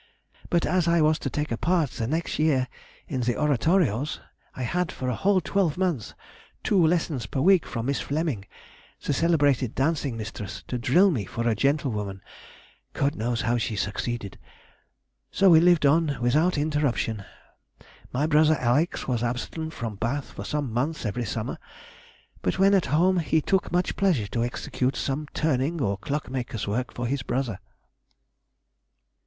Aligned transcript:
But 0.49 0.65
as 0.65 0.87
I 0.87 0.99
was 0.99 1.19
to 1.19 1.29
take 1.29 1.51
a 1.51 1.57
part 1.59 1.91
the 1.91 2.07
next 2.07 2.39
year 2.39 2.67
in 3.07 3.21
the 3.21 3.39
oratorios, 3.39 4.19
I 4.55 4.63
had 4.63 4.91
for 4.91 5.07
a 5.09 5.15
whole 5.15 5.39
twelvemonth 5.41 6.15
two 6.63 6.83
lessons 6.83 7.27
per 7.27 7.39
week 7.39 7.67
from 7.67 7.85
Miss 7.85 8.01
Fleming, 8.01 8.45
the 9.03 9.13
celebrated 9.13 9.75
dancing 9.75 10.17
mistress, 10.17 10.63
to 10.69 10.79
drill 10.79 11.11
me 11.11 11.25
for 11.25 11.47
a 11.47 11.53
gentlewoman 11.53 12.21
(God 12.93 13.13
knows 13.13 13.41
how 13.41 13.59
she 13.59 13.75
succeeded). 13.75 14.39
So 15.29 15.51
we 15.51 15.59
lived 15.59 15.85
on 15.85 16.17
without 16.19 16.57
interruption. 16.57 17.23
My 18.11 18.25
brother 18.25 18.55
Alex 18.55 19.07
was 19.07 19.21
absent 19.21 19.71
from 19.71 19.97
Bath 19.97 20.31
for 20.31 20.43
some 20.43 20.73
months 20.73 21.05
every 21.05 21.25
summer, 21.25 21.59
but 22.41 22.57
when 22.57 22.73
at 22.73 22.87
home 22.87 23.19
he 23.19 23.39
took 23.39 23.71
much 23.71 23.95
pleasure 23.95 24.25
to 24.29 24.43
execute 24.43 24.95
some 24.95 25.27
turning 25.35 25.79
or 25.79 25.95
clockmaker's 25.95 26.67
work 26.67 26.91
for 26.91 27.05
his 27.05 27.21
brother." 27.21 27.59